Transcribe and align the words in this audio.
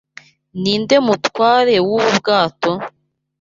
Ninde 0.61 0.95
mutware 1.05 1.75
wubu 1.87 2.09
bwato? 2.17 2.71